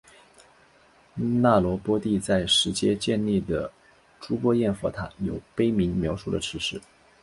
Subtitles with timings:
[1.13, 3.71] 那罗波帝在实皆建立的
[4.19, 6.81] 睹波焰佛塔有碑铭描述了此事。